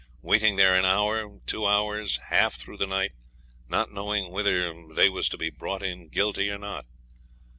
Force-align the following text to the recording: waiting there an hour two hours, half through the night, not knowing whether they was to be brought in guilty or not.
waiting 0.23 0.55
there 0.55 0.73
an 0.73 0.83
hour 0.83 1.37
two 1.45 1.67
hours, 1.67 2.17
half 2.29 2.55
through 2.55 2.75
the 2.75 2.87
night, 2.87 3.11
not 3.69 3.91
knowing 3.91 4.31
whether 4.31 4.73
they 4.95 5.07
was 5.09 5.29
to 5.29 5.37
be 5.37 5.51
brought 5.51 5.83
in 5.83 6.07
guilty 6.07 6.49
or 6.49 6.57
not. 6.57 6.87